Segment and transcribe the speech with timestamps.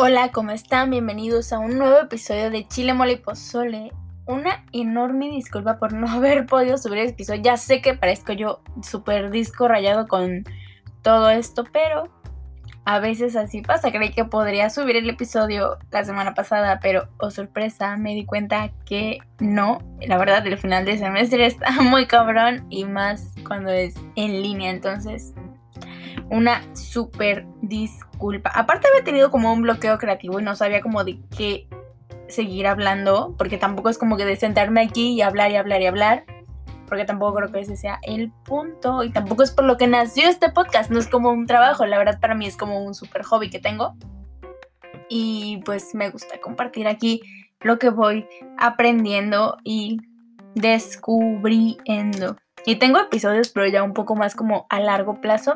[0.00, 0.90] Hola, ¿cómo están?
[0.90, 3.90] Bienvenidos a un nuevo episodio de Chile Mole y Pozole.
[4.26, 7.42] Una enorme disculpa por no haber podido subir el episodio.
[7.42, 10.44] Ya sé que parezco yo súper disco rayado con
[11.02, 12.04] todo esto, pero
[12.84, 13.90] a veces así pasa.
[13.90, 18.70] Creí que podría subir el episodio la semana pasada, pero oh sorpresa, me di cuenta
[18.86, 19.80] que no.
[20.00, 24.70] La verdad, el final de semestre está muy cabrón y más cuando es en línea.
[24.70, 25.34] Entonces,
[26.30, 28.50] una súper disculpa.
[28.54, 31.68] Aparte había tenido como un bloqueo creativo y no sabía como de qué
[32.28, 35.86] seguir hablando, porque tampoco es como que de sentarme aquí y hablar y hablar y
[35.86, 36.24] hablar,
[36.86, 40.28] porque tampoco creo que ese sea el punto y tampoco es por lo que nació
[40.28, 43.22] este podcast, no es como un trabajo, la verdad para mí es como un súper
[43.22, 43.96] hobby que tengo
[45.08, 47.22] y pues me gusta compartir aquí
[47.60, 48.26] lo que voy
[48.58, 49.98] aprendiendo y
[50.54, 52.36] descubriendo.
[52.68, 55.54] Y tengo episodios, pero ya un poco más como a largo plazo.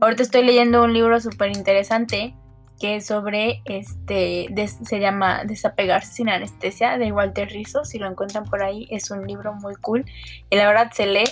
[0.00, 2.36] Ahorita estoy leyendo un libro súper interesante
[2.78, 4.46] que es sobre, este,
[4.84, 7.84] se llama Desapegarse sin anestesia de Walter Rizzo.
[7.84, 10.04] Si lo encuentran por ahí, es un libro muy cool.
[10.50, 11.28] Y la verdad se lee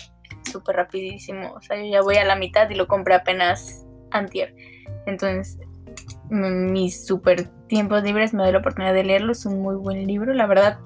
[0.50, 1.52] súper rapidísimo.
[1.52, 4.56] O sea, yo ya voy a la mitad y lo compré apenas antier.
[5.06, 5.60] Entonces,
[6.28, 9.30] mis súper tiempos libres me doy la oportunidad de leerlo.
[9.30, 10.80] Es un muy buen libro, la verdad.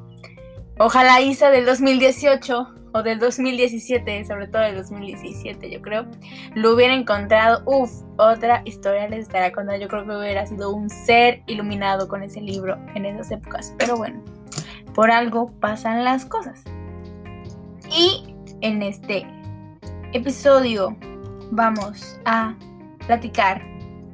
[0.76, 6.06] Ojalá Isa del 2018 o del 2017, sobre todo del 2017, yo creo,
[6.54, 9.82] lo hubiera encontrado, uff, otra historia les estará contando.
[9.82, 13.74] Yo creo que hubiera sido un ser iluminado con ese libro en esas épocas.
[13.78, 14.22] Pero bueno,
[14.94, 16.62] por algo pasan las cosas.
[17.90, 19.26] Y en este
[20.12, 20.96] episodio
[21.50, 22.54] vamos a
[23.08, 23.60] platicar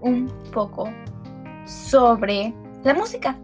[0.01, 0.91] un poco
[1.67, 3.37] sobre la música.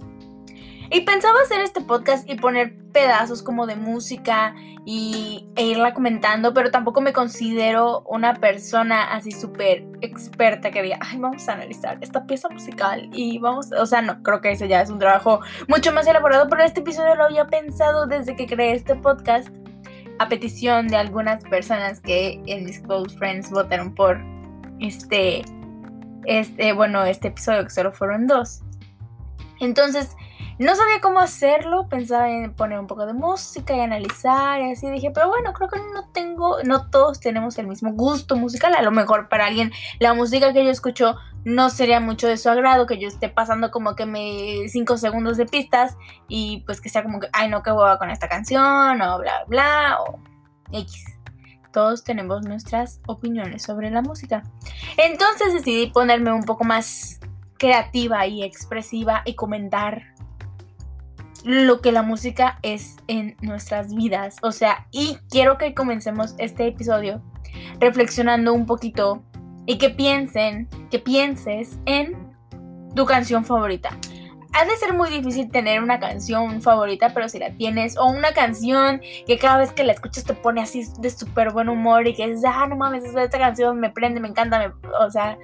[0.91, 6.55] Y pensaba hacer este podcast y poner pedazos como de música y, e irla comentando,
[6.55, 11.99] pero tampoco me considero una persona así súper experta que diga, ay, vamos a analizar
[12.01, 15.41] esta pieza musical y vamos, o sea, no, creo que ese ya es un trabajo
[15.69, 19.49] mucho más elaborado, pero este episodio lo había pensado desde que creé este podcast
[20.19, 24.19] a petición de algunas personas que en mis close friends votaron por
[24.81, 25.43] este,
[26.25, 28.63] este, bueno, este episodio que solo fueron dos.
[29.61, 30.17] Entonces,
[30.59, 34.91] no sabía cómo hacerlo, pensaba en poner un poco de música y analizar y así
[34.91, 38.83] dije, pero bueno, creo que no tengo, no todos tenemos el mismo gusto musical, a
[38.83, 42.87] lo mejor para alguien la música que yo escucho no sería mucho de su agrado,
[42.87, 45.97] que yo esté pasando como que me 5 segundos de pistas
[46.27, 49.45] y pues que sea como que, ay no, qué hueva con esta canción o bla,
[49.47, 50.19] bla, o
[50.73, 51.05] X.
[51.73, 54.43] Todos tenemos nuestras opiniones sobre la música.
[54.97, 57.21] Entonces decidí ponerme un poco más
[57.59, 60.16] creativa y expresiva y comentar
[61.47, 64.37] lo que la música es en nuestras vidas.
[64.43, 67.23] O sea, y quiero que comencemos este episodio
[67.79, 69.23] reflexionando un poquito
[69.65, 72.17] y que piensen, que pienses en
[72.97, 73.97] tu canción favorita
[74.57, 78.33] ha de ser muy difícil tener una canción favorita, pero si la tienes, o una
[78.33, 82.15] canción que cada vez que la escuchas te pone así de súper buen humor y
[82.15, 85.39] que es, ah, no mames, esta canción me prende, me encanta, o, sea,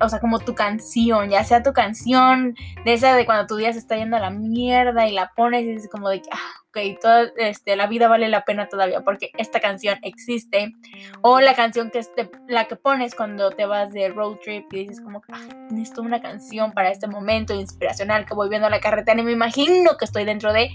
[0.00, 3.72] o sea, como tu canción, ya sea tu canción de esa de cuando tu día
[3.72, 6.63] se está yendo a la mierda y la pones y es como de que, ah,
[6.74, 10.74] ok, toda, este, la vida vale la pena todavía porque esta canción existe.
[11.22, 14.80] O la canción que este, la que pones cuando te vas de road trip y
[14.80, 15.40] dices como, ah,
[15.70, 19.96] necesito una canción para este momento inspiracional que voy viendo la carretera y me imagino
[19.96, 20.70] que estoy dentro de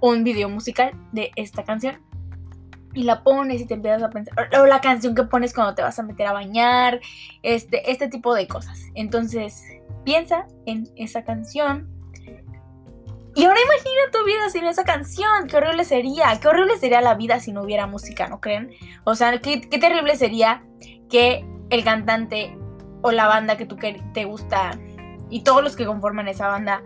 [0.00, 2.00] un video musical de esta canción.
[2.94, 4.34] Y la pones y te empiezas a pensar.
[4.60, 7.00] O la canción que pones cuando te vas a meter a bañar.
[7.42, 8.80] Este, este tipo de cosas.
[8.94, 9.64] Entonces,
[10.04, 11.88] piensa en esa canción
[13.34, 15.46] y ahora imagina tu vida sin esa canción.
[15.48, 16.38] Qué horrible sería.
[16.40, 18.72] Qué horrible sería la vida si no hubiera música, ¿no creen?
[19.04, 20.62] O sea, qué, terrible sería
[21.08, 22.56] que el cantante
[23.02, 24.78] o la banda que tú te gusta
[25.30, 26.82] y todos los que conforman esa banda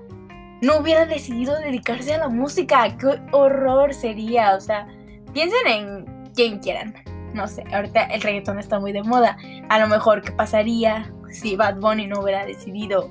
[0.62, 2.96] no hubieran decidido dedicarse a la música.
[2.96, 4.54] Qué horror sería.
[4.54, 4.86] O sea,
[5.32, 6.94] piensen en quien quieran.
[7.34, 9.36] No sé, ahorita el reggaetón está muy de moda.
[9.68, 13.10] A lo mejor, ¿qué pasaría si Bad Bunny no hubiera decidido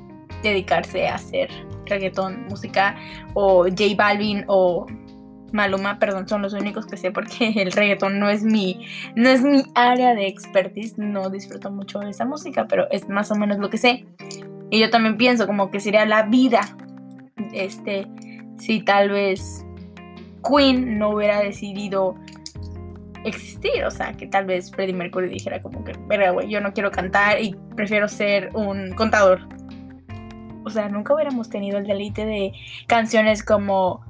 [0.49, 1.49] dedicarse a hacer
[1.85, 2.95] reggaetón, música,
[3.33, 4.85] o J Balvin o
[5.51, 9.41] Maluma, perdón, son los únicos que sé porque el reggaetón no es mi, no es
[9.41, 13.57] mi área de expertise, no disfruto mucho de esa música, pero es más o menos
[13.57, 14.05] lo que sé.
[14.69, 16.61] Y yo también pienso como que sería la vida,
[17.53, 18.07] este,
[18.57, 19.65] si tal vez
[20.43, 22.15] Queen no hubiera decidido
[23.23, 26.73] existir, o sea, que tal vez Freddie Mercury dijera como que, verga, güey, yo no
[26.73, 29.47] quiero cantar y prefiero ser un contador
[30.65, 32.53] o sea, nunca hubiéramos tenido el deleite de
[32.87, 34.03] canciones como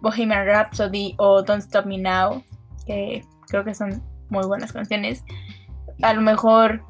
[0.00, 2.42] Bohemian Rhapsody o Don't Stop Me Now,
[2.84, 5.24] que creo que son muy buenas canciones.
[6.02, 6.82] A lo mejor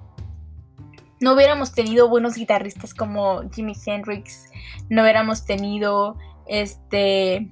[1.20, 4.48] no hubiéramos tenido buenos guitarristas como Jimi Hendrix,
[4.88, 7.50] no hubiéramos tenido este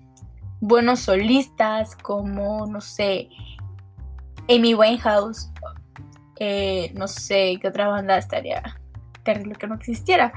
[0.61, 3.29] buenos solistas como, no sé,
[4.49, 5.51] Amy Winehouse,
[6.41, 8.63] eh, no sé qué otra banda estaría
[9.23, 10.33] terrible que no existiera,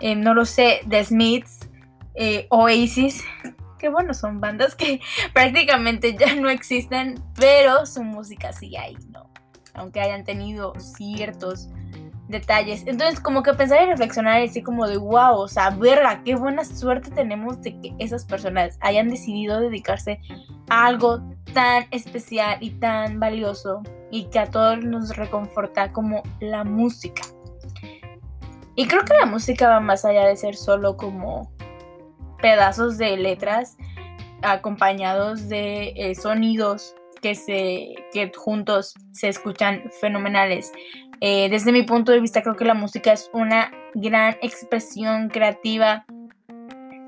[0.00, 1.68] eh, no lo sé, The Smiths,
[2.14, 3.22] eh, Oasis,
[3.78, 5.00] que bueno, son bandas que
[5.32, 9.30] prácticamente ya no existen, pero su música sigue ahí, ¿no?
[9.74, 11.68] Aunque hayan tenido ciertos
[12.28, 12.82] detalles.
[12.86, 16.34] Entonces, como que pensar y reflexionar y así como de wow, o sea, verga, qué
[16.34, 20.20] buena suerte tenemos de que esas personas hayan decidido dedicarse
[20.68, 21.22] a algo
[21.52, 27.22] tan especial y tan valioso y que a todos nos reconforta como la música.
[28.76, 31.50] Y creo que la música va más allá de ser solo como
[32.40, 33.76] pedazos de letras
[34.42, 40.72] acompañados de eh, sonidos que se que juntos se escuchan fenomenales.
[41.20, 46.04] Eh, desde mi punto de vista creo que la música es una gran expresión creativa.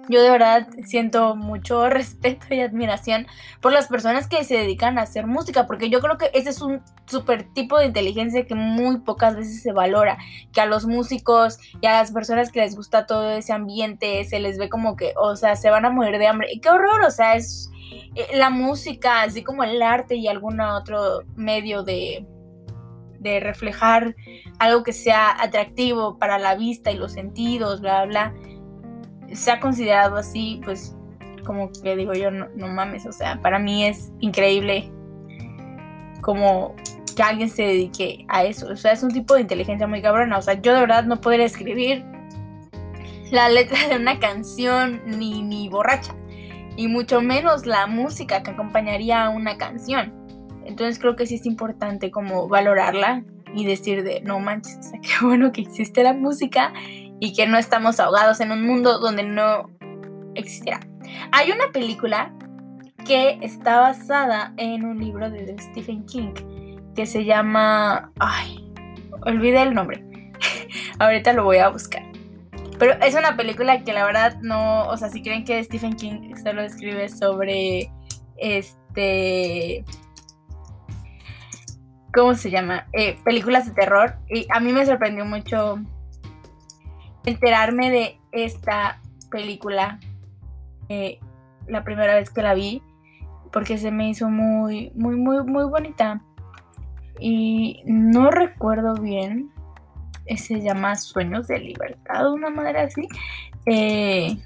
[0.08, 3.26] Yo de verdad siento mucho respeto y admiración
[3.60, 6.60] por las personas que se dedican a hacer música, porque yo creo que ese es
[6.62, 10.18] un super tipo de inteligencia que muy pocas veces se valora,
[10.52, 14.40] que a los músicos y a las personas que les gusta todo ese ambiente se
[14.40, 16.48] les ve como que, o sea, se van a morir de hambre.
[16.52, 17.70] Y qué horror, o sea, es
[18.14, 22.26] eh, la música, así como el arte y algún otro medio de,
[23.20, 24.14] de reflejar
[24.58, 28.57] algo que sea atractivo para la vista y los sentidos, bla, bla, bla,
[29.32, 30.96] se ha considerado así, pues
[31.44, 34.90] como que digo yo, no, no mames, o sea, para mí es increíble
[36.20, 36.74] como
[37.16, 40.38] que alguien se dedique a eso, o sea, es un tipo de inteligencia muy cabrona,
[40.38, 42.04] o sea, yo de verdad no podría escribir
[43.30, 46.14] la letra de una canción ni, ni borracha,
[46.76, 50.14] y mucho menos la música que acompañaría a una canción.
[50.64, 55.00] Entonces creo que sí es importante como valorarla y decir de no manches, o sea,
[55.00, 56.72] qué bueno que existe la música
[57.20, 59.70] y que no estamos ahogados en un mundo donde no
[60.34, 60.80] existirá.
[61.32, 62.32] Hay una película
[63.06, 66.32] que está basada en un libro de Stephen King
[66.94, 68.12] que se llama...
[68.18, 68.72] Ay,
[69.22, 70.04] olvidé el nombre.
[70.98, 72.02] Ahorita lo voy a buscar.
[72.78, 76.34] Pero es una película que la verdad no, o sea, si creen que Stephen King
[76.42, 77.90] solo escribe sobre
[78.36, 79.84] este
[82.12, 82.86] ¿cómo se llama?
[82.92, 84.16] Eh, películas de terror.
[84.28, 85.78] Y a mí me sorprendió mucho
[87.28, 89.98] enterarme de esta película
[90.88, 91.18] eh,
[91.66, 92.82] la primera vez que la vi,
[93.52, 96.22] porque se me hizo muy, muy, muy, muy bonita.
[97.20, 99.50] Y no recuerdo bien,
[100.36, 103.08] se llama Sueños de Libertad, una madre así.
[103.66, 104.36] Eh,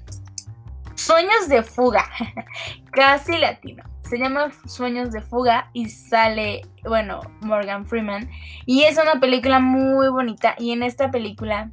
[0.95, 2.05] Sueños de fuga,
[2.91, 3.83] casi latino
[4.13, 8.29] se llama Sueños de Fuga y sale, bueno, Morgan Freeman.
[8.67, 11.71] Y es una película muy bonita y en esta película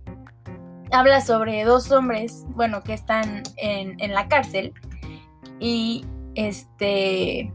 [0.92, 4.72] habla sobre dos hombres, bueno, que están en, la cárcel
[5.58, 6.04] y
[6.34, 7.52] este,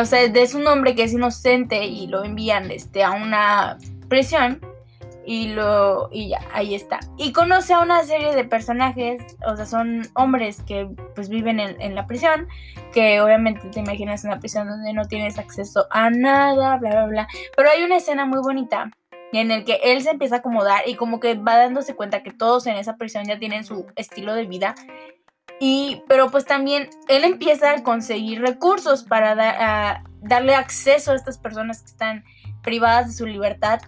[0.00, 3.78] o sea, es un hombre que es inocente y lo envían este, a una
[4.08, 4.60] prisión
[5.26, 7.00] y lo y ya ahí está.
[7.16, 11.94] Y conoce a una serie de personajes o sea son hombres que pues viven en,
[11.94, 12.48] la prisión
[12.92, 17.28] que obviamente te imaginas una prisión donde no tienes acceso a nada bla bla bla.
[17.56, 18.90] Pero hay una escena muy bonita
[19.38, 22.32] en el que él se empieza a acomodar y como que va dándose cuenta que
[22.32, 24.74] todos en esa prisión ya tienen su estilo de vida
[25.60, 31.80] y pero pues también él empieza a conseguir recursos para darle acceso a estas personas
[31.80, 32.24] que están
[32.62, 33.80] privadas de su libertad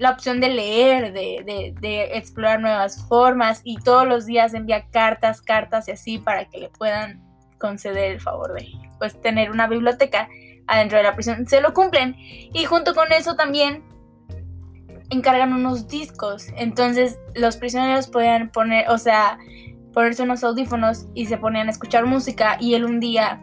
[0.00, 5.88] la opción de leer, de, explorar nuevas formas y todos los días envía cartas, cartas
[5.88, 7.22] y así para que le puedan
[7.58, 8.66] conceder el favor de
[8.98, 10.26] pues tener una biblioteca
[10.66, 11.46] adentro de la prisión.
[11.46, 13.84] Se lo cumplen y junto con eso también
[15.10, 16.46] encargan unos discos.
[16.56, 19.38] Entonces los prisioneros podían poner, o sea,
[19.92, 23.40] ponerse unos audífonos y se ponían a escuchar música y él un día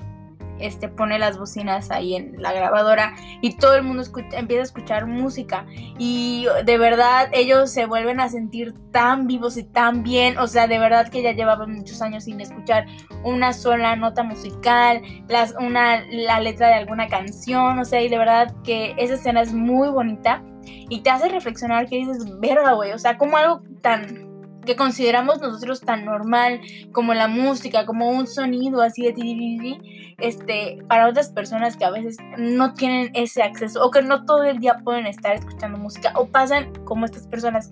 [0.60, 5.06] este, pone las bocinas ahí en la grabadora y todo el mundo empieza a escuchar
[5.06, 5.66] música.
[5.98, 10.68] Y de verdad ellos se vuelven a sentir tan vivos y tan bien, o sea,
[10.68, 12.86] de verdad que ya llevaban muchos años sin escuchar
[13.24, 18.18] una sola nota musical, las, una, la letra de alguna canción, o sea, y de
[18.18, 20.44] verdad que esa escena es muy bonita
[20.90, 24.28] y te hace reflexionar que dices, verga, güey, o sea, como algo tan
[24.68, 29.80] que consideramos nosotros tan normal como la música, como un sonido así de
[30.20, 34.44] este, para otras personas que a veces no tienen ese acceso o que no todo
[34.44, 37.70] el día pueden estar escuchando música o pasan como estas personas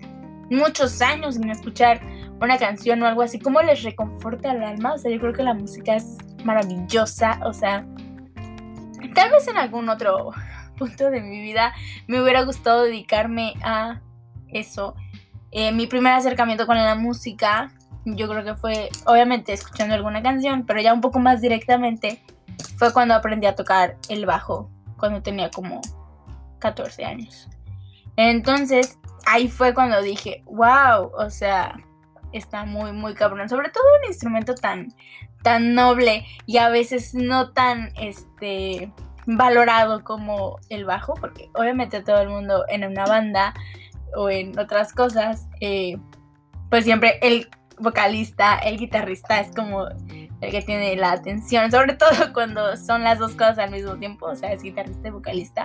[0.50, 2.00] muchos años sin escuchar
[2.40, 4.94] una canción o algo así, ¿cómo les reconforta el alma?
[4.94, 7.84] O sea, yo creo que la música es maravillosa, o sea,
[9.14, 10.32] tal vez en algún otro
[10.76, 11.74] punto de mi vida
[12.06, 14.00] me hubiera gustado dedicarme a
[14.48, 14.94] eso
[15.52, 17.72] Eh, mi primer acercamiento con la música,
[18.04, 22.22] yo creo que fue, obviamente, escuchando alguna canción, pero ya un poco más directamente,
[22.76, 25.80] fue cuando aprendí a tocar el bajo, cuando tenía como
[26.58, 27.48] 14 años.
[28.16, 31.76] Entonces, ahí fue cuando dije, wow, o sea,
[32.32, 33.48] está muy, muy cabrón.
[33.48, 34.88] Sobre todo un instrumento tan,
[35.42, 38.92] tan noble y a veces no tan, este,
[39.26, 43.54] valorado como el bajo, porque obviamente todo el mundo en una banda
[44.14, 45.98] o en otras cosas, eh,
[46.70, 49.86] pues siempre el vocalista, el guitarrista es como
[50.40, 54.26] el que tiene la atención, sobre todo cuando son las dos cosas al mismo tiempo,
[54.26, 55.64] o sea, es guitarrista y vocalista.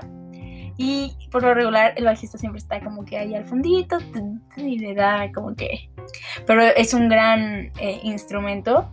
[0.78, 3.98] Y por lo regular el bajista siempre está como que ahí al fundito
[4.56, 5.92] y le da como que...
[6.48, 8.90] Pero es un gran eh, instrumento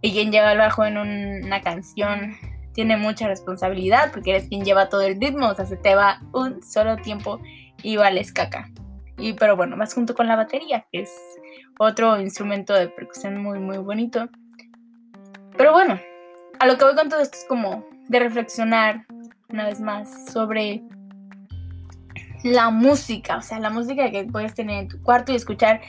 [0.00, 2.36] y quien lleva el bajo en una canción
[2.72, 6.20] tiene mucha responsabilidad porque eres quien lleva todo el ritmo, o sea, se te va
[6.32, 7.40] un solo tiempo
[7.82, 8.70] y vales caca.
[9.18, 11.12] Y pero bueno, más junto con la batería, que es
[11.78, 14.28] otro instrumento de percusión muy muy bonito.
[15.56, 16.00] Pero bueno,
[16.58, 19.06] a lo que voy con todo esto es como de reflexionar
[19.48, 20.82] una vez más sobre
[22.42, 25.80] la música, o sea, la música que puedes tener en tu cuarto y escuchar,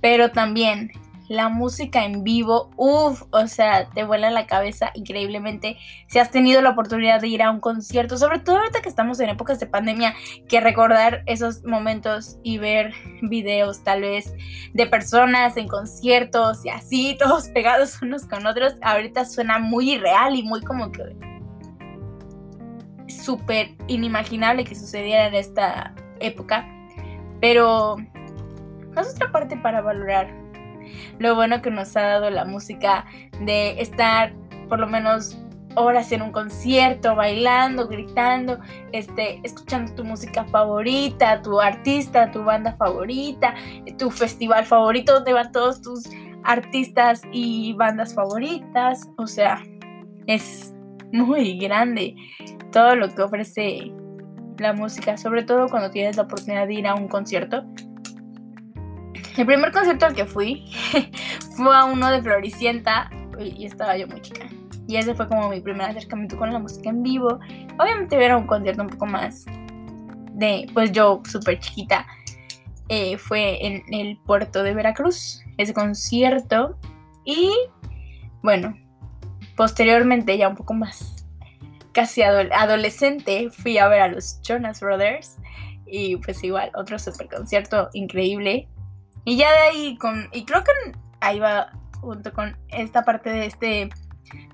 [0.00, 0.90] pero también
[1.28, 5.76] la música en vivo, uff, o sea, te vuela la cabeza increíblemente.
[6.06, 9.20] Si has tenido la oportunidad de ir a un concierto, sobre todo ahorita que estamos
[9.20, 10.14] en épocas de pandemia,
[10.48, 14.32] que recordar esos momentos y ver videos tal vez
[14.72, 20.34] de personas en conciertos y así, todos pegados unos con otros, ahorita suena muy irreal
[20.34, 21.14] y muy como que
[23.06, 26.66] súper inimaginable que sucediera en esta época.
[27.40, 27.96] Pero
[28.96, 30.47] es otra parte para valorar
[31.18, 33.06] lo bueno que nos ha dado la música
[33.40, 34.32] de estar
[34.68, 35.38] por lo menos
[35.74, 38.58] horas en un concierto, bailando, gritando,
[38.92, 43.54] este, escuchando tu música favorita, tu artista, tu banda favorita,
[43.96, 46.08] tu festival favorito donde van todos tus
[46.44, 49.08] artistas y bandas favoritas.
[49.16, 49.62] O sea,
[50.26, 50.74] es
[51.12, 52.14] muy grande
[52.72, 53.92] todo lo que ofrece
[54.58, 57.64] la música, sobre todo cuando tienes la oportunidad de ir a un concierto.
[59.38, 60.64] El primer concierto al que fui
[61.56, 64.48] fue a uno de Floricienta y estaba yo muy chica.
[64.88, 67.38] Y ese fue como mi primer acercamiento con la música en vivo.
[67.78, 69.46] Obviamente era un concierto un poco más
[70.32, 72.04] de, pues yo súper chiquita.
[72.88, 76.76] Eh, fue en el puerto de Veracruz, ese concierto.
[77.24, 77.52] Y
[78.42, 78.76] bueno,
[79.56, 81.24] posteriormente ya un poco más
[81.92, 85.36] casi adolescente fui a ver a los Jonas Brothers.
[85.86, 88.66] Y pues igual, otro super concierto increíble.
[89.28, 90.72] Y ya de ahí, con, y creo que
[91.20, 91.70] ahí va
[92.00, 93.90] junto con esta parte de este,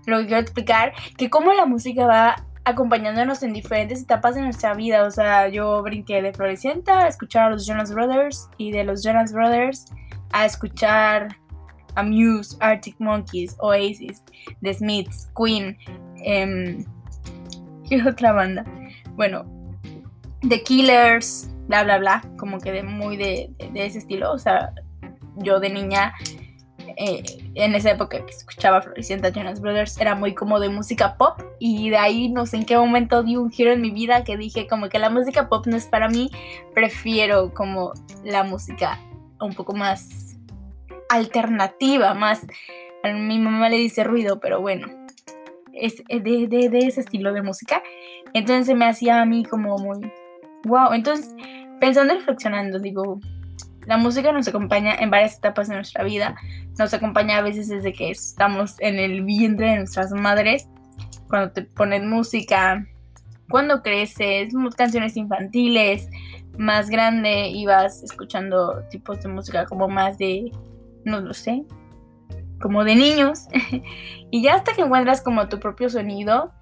[0.05, 4.75] lo que quiero explicar, que cómo la música va acompañándonos en diferentes etapas de nuestra
[4.75, 5.05] vida.
[5.05, 9.05] O sea, yo brinqué de Florecienta a escuchar a los Jonas Brothers y de los
[9.05, 9.85] Jonas Brothers
[10.33, 11.37] a escuchar
[11.95, 14.25] a Muse, Arctic Monkeys, Oasis,
[14.61, 15.79] The Smiths, Queen,
[16.25, 16.85] eh,
[17.89, 18.65] ¿qué otra banda?
[19.11, 19.45] Bueno,
[20.49, 24.33] The Killers, bla, bla, bla, como que de muy de, ese estilo.
[24.33, 24.73] O sea,
[25.37, 26.15] yo de niña,
[26.97, 27.23] eh,
[27.55, 31.41] en esa época que escuchaba Floricienta Jonas Brothers, era muy como de música pop.
[31.59, 34.37] Y de ahí no sé en qué momento di un giro en mi vida que
[34.37, 36.31] dije como que la música pop no es para mí,
[36.75, 37.93] prefiero como
[38.25, 38.99] la música
[39.41, 40.37] un poco más
[41.09, 42.47] alternativa, más...
[43.03, 44.89] A mi mamá le dice ruido, pero bueno,
[45.75, 47.83] es de, de, de ese estilo de música.
[48.33, 50.11] Entonces me hacía a mí como muy
[50.65, 51.35] Wow, entonces,
[51.81, 53.21] pensando y reflexionando, digo,
[53.87, 56.37] la música nos acompaña en varias etapas de nuestra vida.
[56.79, 60.69] Nos acompaña a veces desde que estamos en el vientre de nuestras madres,
[61.29, 62.87] cuando te ponen música,
[63.51, 66.09] cuando creces, canciones infantiles,
[66.57, 70.53] más grande y vas escuchando tipos de música como más de,
[71.05, 71.65] no lo sé,
[72.61, 73.49] como de niños.
[74.31, 76.53] y ya hasta que encuentras como tu propio sonido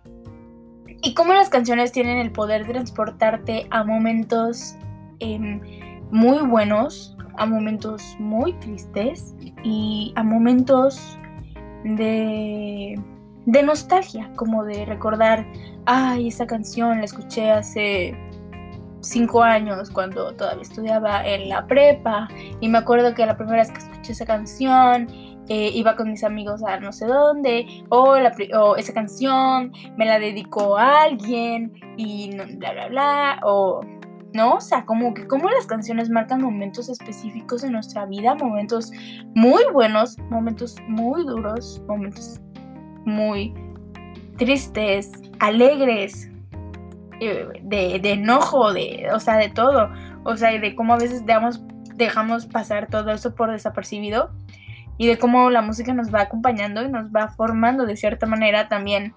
[1.03, 4.77] y cómo las canciones tienen el poder de transportarte a momentos
[5.19, 5.61] em,
[6.11, 11.19] muy buenos, a momentos muy tristes y a momentos
[11.85, 13.01] de,
[13.47, 15.45] de nostalgia, como de recordar,
[15.87, 18.17] ay, esa canción la escuché hace
[19.01, 22.29] cinco años cuando todavía estudiaba en la prepa
[22.61, 25.09] y me acuerdo que la primera vez que escuché esa canción
[25.49, 28.17] eh, iba con mis amigos a no sé dónde, o,
[28.77, 33.81] esa canción me la dedicó alguien y bla, bla, bla, o
[34.33, 34.55] ¿no?
[34.55, 38.93] O sea, como que como las canciones marcan momentos específicos en nuestra vida, momentos
[39.35, 42.41] muy buenos, momentos muy duros, momentos
[43.05, 43.53] muy
[44.39, 46.31] tristes, alegres,
[47.21, 49.91] eh, de, de enojo, de, o sea, de todo.
[50.25, 51.61] O sea, de cómo a veces damos
[51.97, 54.31] dejamos pasar todo eso por desapercibido
[54.99, 58.69] y de cómo la música nos va acompañando y nos va formando de cierta manera
[58.69, 59.15] también.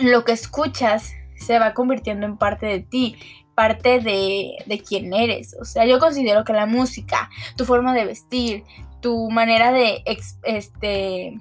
[0.00, 3.16] Lo que escuchas se va convirtiendo en parte de ti,
[3.54, 5.56] parte de, de quién eres.
[5.60, 8.64] O sea, yo considero que la música, tu forma de vestir,
[9.00, 10.02] tu manera de,
[10.44, 11.38] este,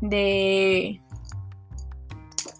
[0.00, 1.00] de,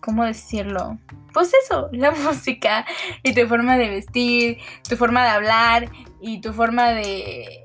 [0.00, 0.98] ¿cómo decirlo?
[1.32, 2.86] Pues eso, la música
[3.22, 4.58] y tu forma de vestir,
[4.88, 7.64] tu forma de hablar y tu forma de,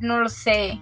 [0.00, 0.80] no lo sé,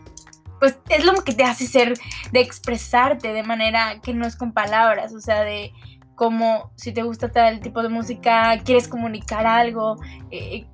[0.60, 1.94] pues es lo que te hace ser,
[2.32, 5.72] de expresarte de manera que no es con palabras, o sea, de
[6.14, 9.96] como si te gusta tal tipo de música, quieres comunicar algo,
[10.30, 10.66] eh,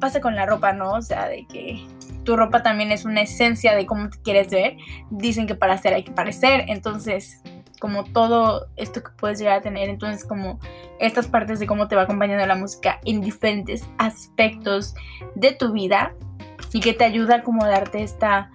[0.00, 0.92] pasa con la ropa, ¿no?
[0.94, 1.86] O sea, de que
[2.24, 4.76] tu ropa también es una esencia de cómo te quieres ver.
[5.10, 7.42] Dicen que para ser hay que parecer, entonces
[7.80, 10.58] como todo esto que puedes llegar a tener, entonces como
[11.00, 14.94] estas partes de cómo te va acompañando la música en diferentes aspectos
[15.34, 16.14] de tu vida
[16.72, 18.50] y que te ayuda como a darte esta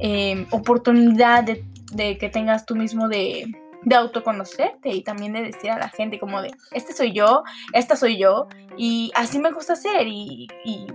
[0.00, 3.46] eh, oportunidad de, de que tengas tú mismo de
[3.82, 7.96] de autoconocerte y también de decir a la gente como de, este soy yo, esta
[7.96, 10.48] soy yo y así me gusta ser y,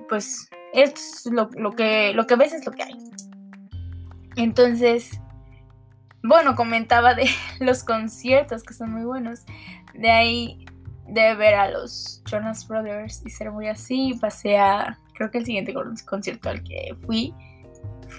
[0.08, 2.98] pues es lo, que, lo que ves es lo que hay.
[4.36, 5.20] Entonces,
[6.22, 9.46] bueno, comentaba de los conciertos que son muy buenos.
[9.94, 10.66] De ahí
[11.08, 15.46] de ver a los Jonas Brothers y ser muy así, pasé a, creo que el
[15.46, 15.74] siguiente
[16.06, 17.34] concierto al que fui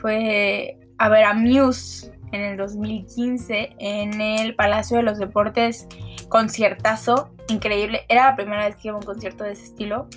[0.00, 5.86] fue a ver a Muse en el 2015 en el Palacio de los Deportes,
[6.28, 8.02] conciertazo, increíble.
[8.08, 10.08] Era la primera vez que iba a un concierto de ese estilo.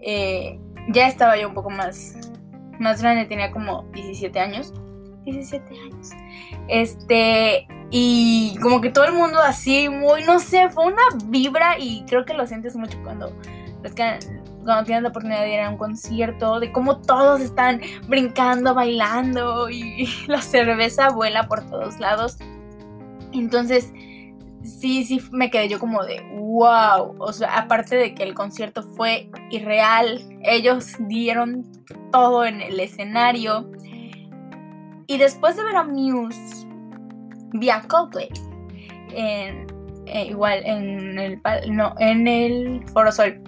[0.00, 0.58] Eh,
[0.88, 2.16] ya estaba yo un poco más,
[2.78, 4.72] más grande, tenía como 17 años.
[5.24, 6.10] 17 años.
[6.68, 12.04] Este, y como que todo el mundo así, muy, no sé, fue una vibra y
[12.06, 13.32] creo que lo sientes mucho cuando
[14.66, 19.70] cuando tienes la oportunidad de ir a un concierto, de cómo todos están brincando, bailando
[19.70, 22.36] y la cerveza vuela por todos lados.
[23.32, 23.92] Entonces,
[24.62, 27.14] sí, sí me quedé yo como de wow.
[27.18, 31.64] O sea, aparte de que el concierto fue irreal, ellos dieron
[32.12, 33.70] todo en el escenario.
[35.06, 36.66] Y después de ver a Muse,
[37.52, 38.28] vi a Coldplay.
[39.12, 39.66] Eh,
[40.28, 43.42] igual en el, no, en el Foro Sol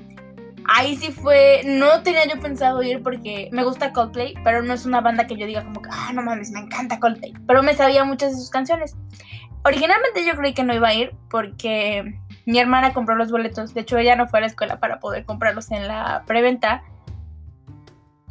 [0.68, 4.86] ahí sí fue, no tenía yo pensado ir porque me gusta Coldplay, pero no es
[4.86, 7.74] una banda que yo diga como que, ah, no mames, me encanta Coldplay, pero me
[7.74, 8.96] sabía muchas de sus canciones.
[9.64, 13.80] Originalmente yo creí que no iba a ir porque mi hermana compró los boletos, de
[13.80, 16.82] hecho ella no fue a la escuela para poder comprarlos en la preventa.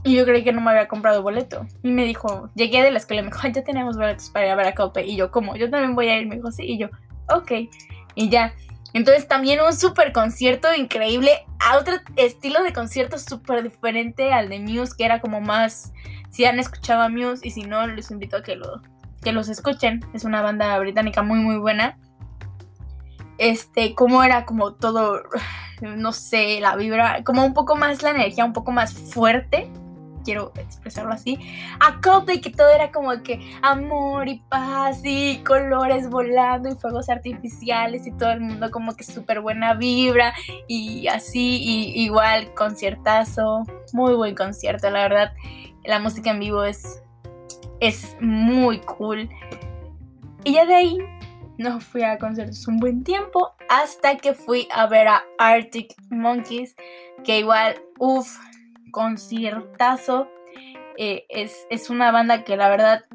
[0.04, 1.66] Y yo creí que no me había comprado boleto.
[1.84, 4.52] Y me dijo, llegué de la escuela y me dijo, ya tenemos boletos para ir
[4.54, 5.12] a ver a Coldplay.
[5.12, 5.58] Y yo, ¿cómo?
[5.58, 6.28] Yo también voy a ir.
[6.28, 6.64] Me dijo, sí.
[6.64, 6.88] Y yo,
[7.28, 7.52] ok.
[8.16, 8.54] Y ya.
[8.94, 14.60] Entonces también un super concierto increíble, a otro estilo de concierto súper diferente al de
[14.60, 15.92] Muse, que era como más,
[16.30, 18.82] si han escuchado a Muse y si no, les invito a que, lo,
[19.22, 20.02] que los escuchen.
[20.14, 21.98] Es una banda británica muy muy buena.
[23.38, 25.22] Este, como era como todo,
[25.82, 29.70] no sé, la vibra, como un poco más la energía, un poco más fuerte
[30.28, 31.40] quiero expresarlo así,
[31.80, 37.08] a Coldplay que todo era como que amor y paz y colores volando y fuegos
[37.08, 40.34] artificiales y todo el mundo como que súper buena vibra
[40.68, 43.64] y así, y igual conciertazo,
[43.94, 45.34] muy buen concierto, la verdad,
[45.86, 47.02] la música en vivo es,
[47.80, 49.30] es muy cool.
[50.44, 50.98] Y ya de ahí
[51.58, 56.76] no fui a conciertos un buen tiempo hasta que fui a ver a Arctic Monkeys,
[57.24, 58.38] que igual, uff,
[58.92, 60.28] conciertazo.
[60.98, 63.06] Eh, es, una banda que la verdad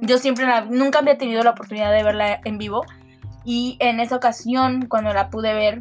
[0.00, 2.84] yo siempre nunca había tenido la oportunidad de verla en vivo.
[3.44, 5.80] Y en esa ocasión, cuando la pude ver,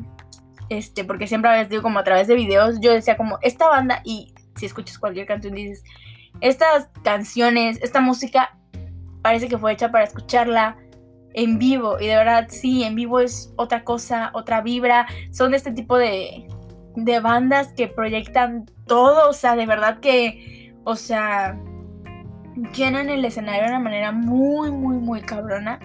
[0.69, 4.01] este, porque siempre había digo como a través de videos, yo decía como esta banda,
[4.03, 5.83] y si escuchas cualquier canción dices,
[6.41, 8.57] estas canciones, esta música
[9.21, 10.77] parece que fue hecha para escucharla
[11.33, 11.99] en vivo.
[11.99, 15.07] Y de verdad, sí, en vivo es otra cosa, otra vibra.
[15.31, 16.47] Son de este tipo de,
[16.95, 21.59] de bandas que proyectan todo, o sea, de verdad que, o sea,
[22.75, 25.79] llenan el escenario de una manera muy, muy, muy cabrona,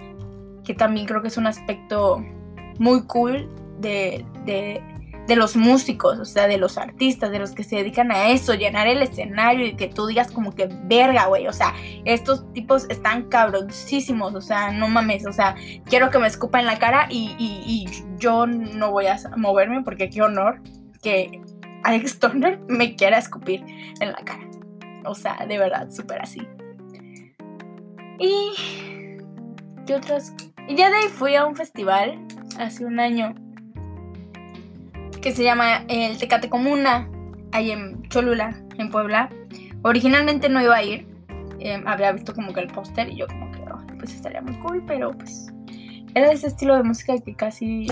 [0.63, 2.23] que también creo que es un aspecto
[2.79, 4.81] muy cool de, de,
[5.27, 8.53] de los músicos, o sea, de los artistas, de los que se dedican a eso,
[8.55, 11.73] llenar el escenario y que tú digas como que verga, güey, o sea,
[12.05, 16.65] estos tipos están cabroncísimos, o sea, no mames, o sea, quiero que me escupa en
[16.65, 17.85] la cara y, y
[18.17, 20.61] yo no voy a moverme porque qué honor
[21.01, 21.41] que
[21.85, 23.63] Alex Turner me quiera escupir
[23.99, 24.47] en la cara.
[25.05, 26.41] O sea, de verdad, súper así.
[28.19, 28.53] Y...
[29.85, 30.31] ¿Qué otros?
[30.67, 32.25] Y ya de ahí fui a un festival
[32.57, 33.35] hace un año
[35.21, 37.09] que se llama el Tecate Comuna,
[37.51, 39.29] ahí en Cholula, en Puebla.
[39.81, 41.07] Originalmente no iba a ir,
[41.59, 43.59] em, había visto como que el póster y yo como que,
[43.97, 45.53] pues estaría muy cool, pero pues
[46.15, 47.87] era ese estilo de música que casi,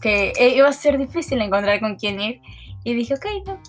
[0.00, 2.40] que iba a ser difícil encontrar con quién ir.
[2.86, 3.60] Y dije, ok, no.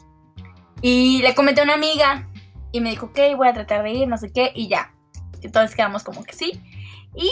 [0.83, 2.29] Y le comenté a una amiga
[2.71, 4.93] y me dijo, ok, voy a tratar de ir, no sé qué, y ya.
[5.41, 6.61] Entonces quedamos como que sí.
[7.15, 7.31] Y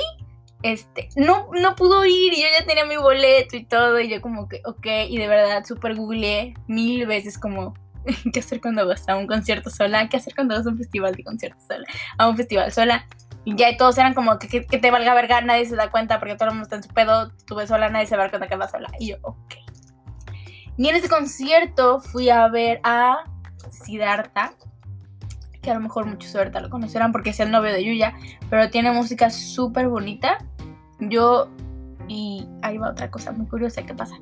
[0.63, 3.99] este, no, no pudo ir y yo ya tenía mi boleto y todo.
[3.99, 7.75] Y yo como que, ok, y de verdad súper googleé mil veces como,
[8.33, 10.09] ¿qué hacer cuando vas a un concierto sola?
[10.09, 11.85] ¿Qué hacer cuando vas a un festival de conciertos sola?
[12.17, 13.05] A un festival sola.
[13.43, 16.33] Y ya todos eran como que, que, te valga verga, nadie se da cuenta porque
[16.33, 18.31] todo el mundo está en su pedo, tú ves sola, nadie se va a dar
[18.31, 18.89] cuenta que vas sola.
[18.99, 19.64] Y yo, ok.
[20.77, 23.25] Y en ese concierto fui a ver a
[23.69, 24.53] Siddhartha,
[25.61, 28.13] que a lo mejor muchos ahorita lo conocerán porque es el novio de Yuya,
[28.49, 30.37] pero tiene música súper bonita.
[30.99, 31.49] Yo,
[32.07, 34.15] y ahí va otra cosa muy curiosa que pasa.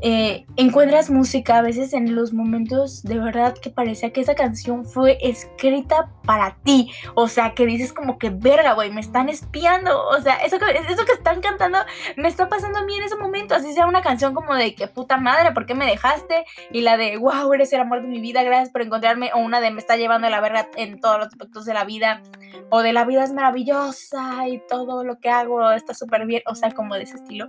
[0.00, 4.84] Eh, encuentras música a veces en los momentos de verdad que parecía que esa canción
[4.84, 6.90] fue escrita para ti.
[7.14, 10.06] O sea, que dices como que verga, güey, me están espiando.
[10.08, 11.78] O sea, eso que, eso que están cantando
[12.16, 13.54] me está pasando a mí en ese momento.
[13.54, 16.44] Así sea una canción como de que puta madre, ¿por qué me dejaste?
[16.70, 19.30] Y la de wow, eres el amor de mi vida, gracias por encontrarme.
[19.34, 22.22] O una de me está llevando la verga en todos los aspectos de la vida.
[22.70, 26.42] O de la vida es maravillosa y todo lo que hago está súper bien.
[26.46, 27.48] O sea, como de ese estilo.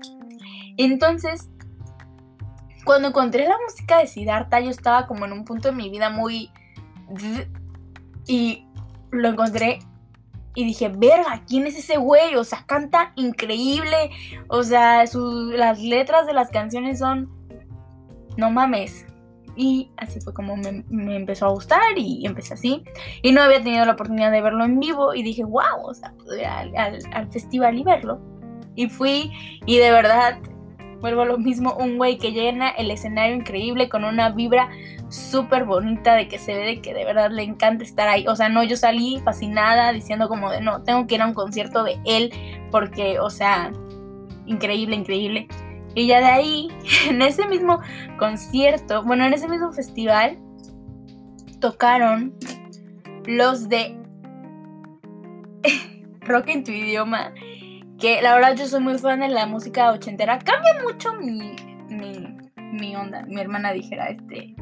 [0.78, 1.50] Entonces,
[2.88, 6.10] cuando encontré la música de Siddhartha, yo estaba como en un punto de mi vida
[6.10, 6.50] muy...
[8.26, 8.66] Y
[9.12, 9.80] lo encontré
[10.56, 12.36] y dije, verga, ¿quién es ese güey?
[12.36, 14.10] O sea, canta increíble.
[14.48, 15.04] O sea,
[15.52, 17.30] las letras de las canciones son...
[18.38, 19.06] No mames.
[19.58, 22.84] Y así fue como me, empezó a gustar y empecé así.
[23.22, 26.14] Y no había tenido la oportunidad de verlo en vivo y dije, wow, o sea,
[26.48, 28.22] al, al festival y verlo.
[28.76, 29.32] Y fui
[29.66, 30.40] y de verdad
[31.00, 34.70] Vuelvo a lo mismo, un güey que llena el escenario increíble con una vibra
[35.10, 38.26] súper bonita de que se ve de que de verdad le encanta estar ahí.
[38.28, 41.34] O sea, no, yo salí fascinada diciendo como de, no, tengo que ir a un
[41.34, 42.34] concierto de él
[42.72, 43.72] porque, o sea,
[44.46, 45.48] increíble, increíble.
[45.94, 46.70] Y ya de ahí,
[47.10, 47.80] en ese mismo
[48.18, 50.40] concierto, bueno, en ese mismo festival,
[51.60, 52.34] tocaron
[53.26, 53.98] los de
[56.22, 57.34] Rock en tu idioma
[58.00, 60.40] que la verdad yo soy muy fan de la música ochentera.
[60.40, 61.56] Cambia mucho mi,
[62.72, 63.24] mi, onda.
[63.24, 64.56] Mi hermana dijera, este,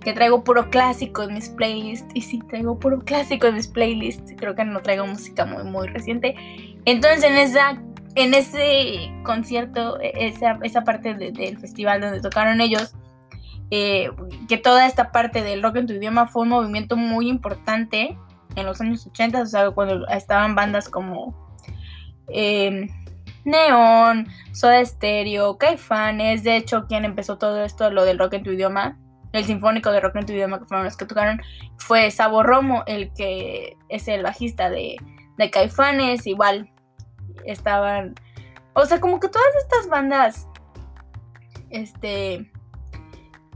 [0.00, 2.08] que traigo puro clásico en mis playlists.
[2.14, 4.34] Y sí, traigo puro clásico en mis playlists.
[4.36, 6.34] Creo que no traigo música muy, muy reciente.
[6.84, 7.82] Entonces en esa...
[8.14, 12.94] En ese concierto, e, esa, esa parte del festival donde tocaron ellos,
[13.70, 14.10] eh,
[14.50, 18.18] que toda esta parte del rock en tu idioma fue un movimiento muy importante
[18.54, 21.51] en los años 80, o sea, cuando estaban bandas como
[22.32, 22.88] eh,
[23.44, 28.50] Neon, Soda Stereo, Caifanes, de hecho quien empezó todo esto, lo del rock en tu
[28.50, 28.98] idioma,
[29.32, 31.40] el sinfónico de rock en tu idioma que fueron los que tocaron,
[31.78, 34.96] fue Sabo Romo, el que es el bajista de,
[35.38, 36.70] de Caifanes, igual
[37.44, 38.14] estaban,
[38.74, 40.48] o sea, como que todas estas bandas,
[41.70, 42.50] este,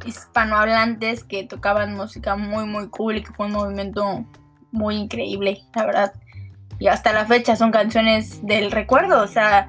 [0.05, 4.25] hispanohablantes que tocaban música muy, muy cool y que fue un movimiento
[4.73, 6.13] muy increíble, la verdad.
[6.79, 9.69] Y hasta la fecha son canciones del recuerdo, o sea,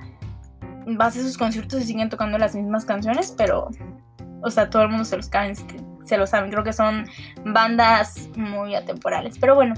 [0.85, 3.69] vas a esos conciertos y siguen tocando las mismas canciones, pero,
[4.41, 5.55] o sea, todo el mundo se los sabe,
[6.03, 6.51] se lo saben.
[6.51, 7.05] Creo que son
[7.45, 9.75] bandas muy atemporales, pero bueno.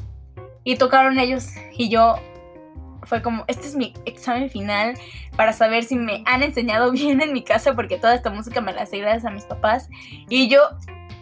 [0.63, 2.15] Y tocaron ellos y yo
[3.03, 4.93] fue como, este es mi examen final
[5.35, 8.73] para saber si me han enseñado bien en mi casa, porque toda esta música me
[8.73, 9.89] la sé gracias a mis papás.
[10.29, 10.61] Y yo,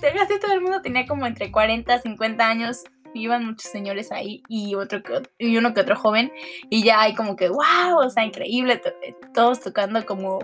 [0.01, 2.83] casi todo el mundo tenía como entre 40, 50 años
[3.21, 5.01] iban muchos señores ahí y otro
[5.37, 6.31] y uno que otro joven
[6.69, 10.39] y ya hay como que wow, o sea, increíble, eh, todos tocando como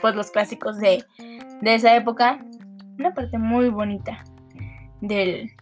[0.00, 1.04] pues los clásicos de,
[1.60, 2.44] de esa época.
[2.98, 4.24] Una parte muy bonita
[5.00, 5.52] del,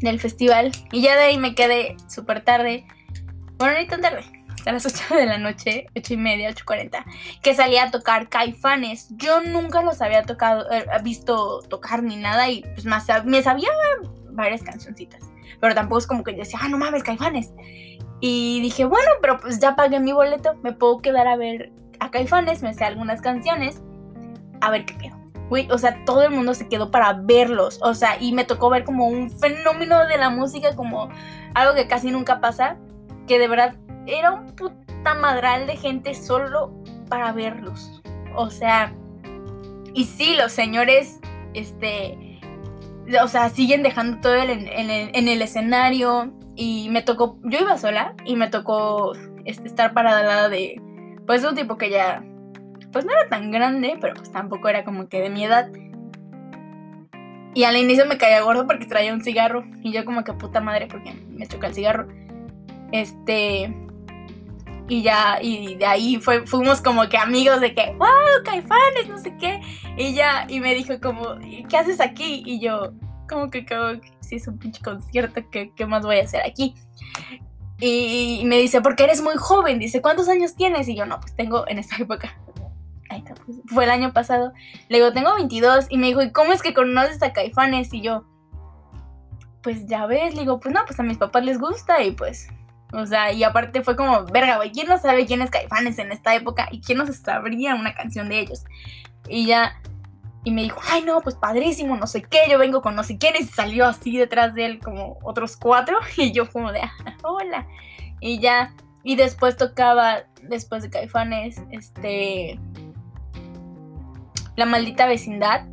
[0.00, 2.86] del festival y ya de ahí me quedé súper tarde,
[3.56, 4.24] bueno, ni tan tarde,
[4.66, 7.04] a las 8 de la noche, 8 y media, 8.40,
[7.42, 9.08] que salía a tocar Caifanes.
[9.16, 13.70] Yo nunca los había tocado, eh, visto tocar ni nada y pues más, me sabía
[14.30, 15.31] varias cancioncitas
[15.62, 17.52] pero tampoco es como que yo decía, ah, no mames, Caifanes.
[18.20, 21.70] Y dije, bueno, pero pues ya pagué mi boleto, me puedo quedar a ver
[22.00, 23.80] a Caifanes, me sé algunas canciones,
[24.60, 25.16] a ver qué quedo.
[25.50, 28.70] Güey, o sea, todo el mundo se quedó para verlos, o sea, y me tocó
[28.70, 31.10] ver como un fenómeno de la música, como
[31.54, 32.76] algo que casi nunca pasa,
[33.28, 33.76] que de verdad
[34.08, 36.74] era un puta madral de gente solo
[37.08, 38.02] para verlos.
[38.34, 38.92] O sea,
[39.94, 41.20] y sí, los señores,
[41.54, 42.31] este,
[43.22, 48.36] o sea, siguen dejando todo en, el, escenario y me tocó, yo iba sola y
[48.36, 49.12] me tocó
[49.44, 50.80] este, estar parada al lado de,
[51.26, 52.24] pues, un tipo que ya,
[52.92, 55.70] pues no era tan grande, pero pues tampoco era como que de mi edad.
[57.54, 59.64] Y al inicio me caía gordo porque traía un cigarro.
[59.82, 62.08] Y yo como que puta madre porque me choca el cigarro.
[62.92, 63.74] Este...
[64.92, 69.34] Y ya, y de ahí fuimos como que amigos de que, wow, caifanes, no sé
[69.38, 69.58] qué.
[69.96, 71.38] Y ya, y me dijo como,
[71.70, 72.42] ¿qué haces aquí?
[72.44, 72.92] Y yo,
[73.26, 76.74] como que, como si es un pinche concierto, ¿qué, ¿qué, más voy a hacer aquí?
[77.80, 80.86] Y me dice, porque eres muy joven, dice, ¿cuántos años tienes?
[80.90, 82.36] Y yo, no, pues tengo en esta época.
[83.46, 84.52] Pues, fue el año pasado.
[84.90, 85.86] Le digo, tengo 22.
[85.88, 87.94] Y me dijo, ¿y cómo es que conoces a Caifanes?
[87.94, 88.26] Y yo,
[89.62, 92.50] pues ya ves, le digo, pues no, pues a mis papás les gusta y pues
[92.92, 96.12] o sea, y aparte fue como, verga, güey, ¿quién no sabe quién es Caifanes en
[96.12, 96.68] esta época?
[96.70, 98.64] ¿Y quién no se sabría una canción de ellos?
[99.28, 99.80] Y ya,
[100.44, 103.16] y me dijo, ay, no, pues padrísimo, no sé qué, yo vengo con no sé
[103.16, 106.92] quién, y salió así detrás de él como otros cuatro, y yo como de, ah,
[107.22, 107.66] hola.
[108.20, 112.58] Y ya, y después tocaba, después de Caifanes, este,
[114.54, 115.64] La maldita vecindad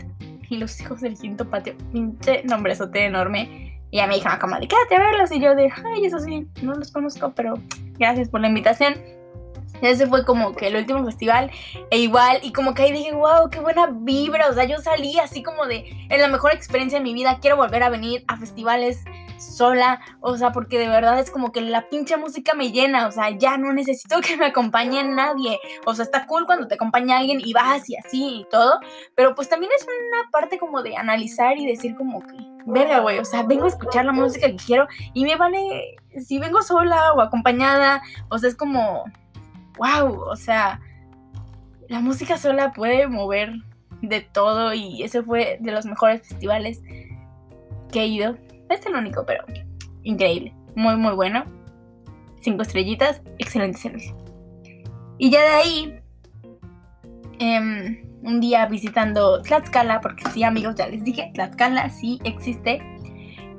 [0.50, 3.69] y los hijos del quinto patio, pinche nombrezote enorme.
[3.92, 5.32] Y ya me dijeron como de quédate a verlos.
[5.32, 7.56] Y yo de, ay, eso sí, no los conozco, pero
[7.98, 8.96] gracias por la invitación.
[9.82, 11.52] Ese fue como que el último festival.
[11.90, 14.50] E igual, y como que ahí dije, wow, qué buena vibra.
[14.50, 17.40] O sea, yo salí así como de, es la mejor experiencia de mi vida.
[17.42, 19.04] Quiero volver a venir a festivales
[19.38, 20.02] sola.
[20.20, 23.08] O sea, porque de verdad es como que la pinche música me llena.
[23.08, 25.60] O sea, ya no necesito que me acompañe nadie.
[25.86, 28.80] O sea, está cool cuando te acompaña alguien y vas y así y todo.
[29.16, 32.36] Pero pues también es una parte como de analizar y decir como que
[32.70, 36.40] verga, güey, o sea, vengo a escuchar la música que quiero y me vale si
[36.40, 39.06] vengo sola o acompañada, o sea, es como,
[39.78, 40.80] wow, o sea,
[41.88, 43.54] la música sola puede mover
[44.02, 46.82] de todo y ese fue de los mejores festivales
[47.92, 48.38] que he ido.
[48.70, 49.44] es el único, pero
[50.04, 51.44] increíble, muy, muy bueno.
[52.42, 54.16] Cinco estrellitas, excelente servicio.
[55.18, 56.00] Y ya de ahí,
[57.40, 62.82] eh, un día visitando Tlaxcala, porque sí, amigos, ya les dije, Tlaxcala sí existe.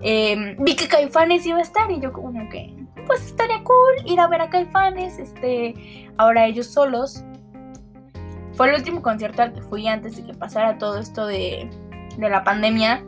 [0.03, 2.75] Em, vi que Caifanes iba a estar y yo como que,
[3.07, 7.25] pues estaría cool ir a ver a Caifanes, este, ahora ellos solos.
[8.55, 11.69] Fue el último concierto al que fui antes de que pasara todo esto de,
[12.19, 13.05] de la pandemia.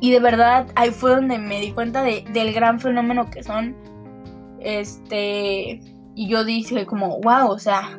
[0.00, 3.76] Y de verdad, ahí fue donde me di cuenta de, del gran fenómeno que son.
[4.60, 5.80] Este,
[6.14, 7.98] y yo dije como, wow, o sea,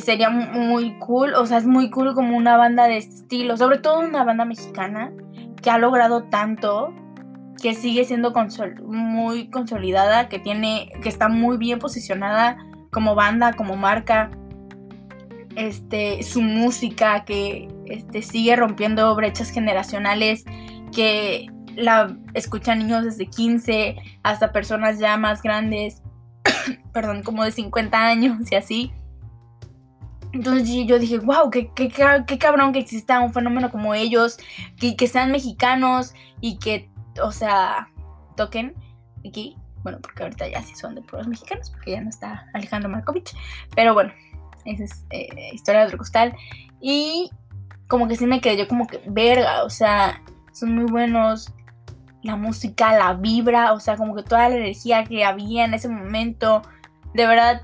[0.00, 4.00] sería muy cool, o sea, es muy cool como una banda de estilo, sobre todo
[4.00, 5.12] una banda mexicana
[5.62, 6.94] que ha logrado tanto,
[7.60, 8.32] que sigue siendo
[8.84, 12.56] muy consolidada, que tiene, que está muy bien posicionada
[12.90, 14.30] como banda, como marca,
[15.56, 20.44] este, su música, que este, sigue rompiendo brechas generacionales,
[20.94, 26.02] que la escuchan niños desde 15 hasta personas ya más grandes,
[26.92, 28.92] perdón, como de 50 años y así.
[30.32, 31.88] Entonces yo dije, wow, qué, qué,
[32.26, 34.38] qué, cabrón que exista un fenómeno como ellos,
[34.78, 36.90] que, que sean mexicanos y que,
[37.22, 37.90] o sea,
[38.36, 38.74] toquen
[39.26, 39.56] aquí.
[39.82, 43.34] Bueno, porque ahorita ya sí son de puros mexicanos, porque ya no está Alejandro Markovich.
[43.74, 44.12] Pero bueno,
[44.64, 46.34] esa es eh, historia de costal.
[46.80, 47.30] Y
[47.86, 51.52] como que sí me quedé yo como que, verga, o sea, son muy buenos.
[52.22, 55.88] La música, la vibra, o sea, como que toda la energía que había en ese
[55.88, 56.62] momento.
[57.14, 57.62] De verdad,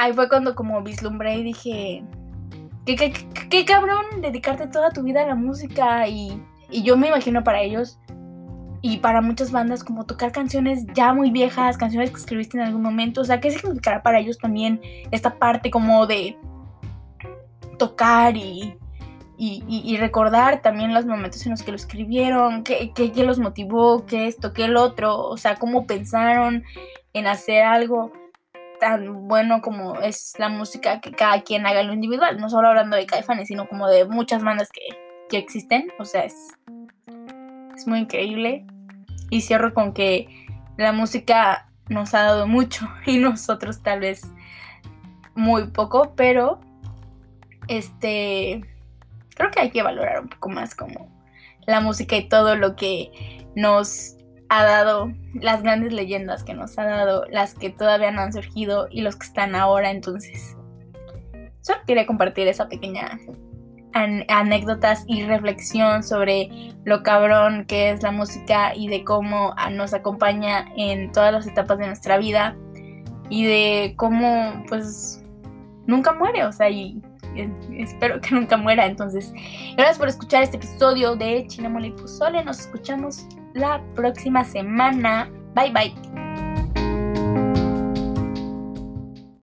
[0.00, 2.02] ahí fue cuando como vislumbré y dije,
[2.86, 7.98] qué, cabrón dedicarte toda tu vida a la música y, yo me imagino para ellos
[8.80, 12.80] y para muchas bandas como tocar canciones ya muy viejas, canciones que escribiste en algún
[12.80, 16.38] momento, o sea, ¿qué significará para ellos también esta parte como de
[17.76, 18.78] tocar y,
[19.36, 24.06] y, recordar también los momentos en los que lo escribieron, qué, qué, qué, los motivó,
[24.06, 26.64] qué esto, qué el otro, o sea, cómo pensaron
[27.12, 28.12] en hacer algo
[28.80, 32.68] tan bueno como es la música que cada quien haga en lo individual, no solo
[32.68, 34.80] hablando de Caifanes, sino como de muchas bandas que,
[35.28, 36.34] que existen, o sea, es,
[37.76, 38.66] es muy increíble.
[39.30, 44.22] Y cierro con que la música nos ha dado mucho y nosotros tal vez
[45.34, 46.60] muy poco, pero
[47.68, 48.62] este
[49.36, 51.08] creo que hay que valorar un poco más como
[51.66, 53.10] la música y todo lo que
[53.54, 54.16] nos
[54.50, 58.88] ha dado, las grandes leyendas que nos ha dado, las que todavía no han surgido
[58.90, 59.92] y los que están ahora.
[59.92, 60.56] Entonces,
[61.60, 63.18] solo quería compartir esa pequeña
[63.92, 66.48] anécdotas y reflexión sobre
[66.84, 71.78] lo cabrón que es la música y de cómo nos acompaña en todas las etapas
[71.78, 72.56] de nuestra vida
[73.28, 75.24] y de cómo pues
[75.86, 77.00] nunca muere, o sea, y
[77.78, 78.86] espero que nunca muera.
[78.86, 79.32] Entonces,
[79.76, 85.30] gracias por escuchar este episodio de China Mole y Nos escuchamos la próxima semana.
[85.54, 86.49] Bye bye.